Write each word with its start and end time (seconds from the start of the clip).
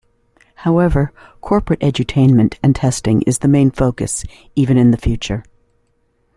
However, 0.55 1.13
corporate 1.41 1.81
edutainment 1.81 2.57
and 2.63 2.75
testing 2.75 3.21
is 3.27 3.37
the 3.37 3.47
main 3.47 3.69
focus 3.69 4.25
even 4.55 4.75
in 4.75 4.89
the 4.89 4.97
future. 4.97 5.43